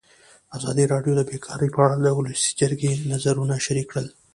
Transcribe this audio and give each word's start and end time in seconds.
ازادي 0.57 0.83
راډیو 0.93 1.13
د 1.17 1.21
بیکاري 1.29 1.69
په 1.75 1.79
اړه 1.85 1.95
د 2.01 2.07
ولسي 2.17 2.51
جرګې 2.59 2.91
نظرونه 3.11 3.55
شریک 3.65 3.87
کړي. 3.93 4.09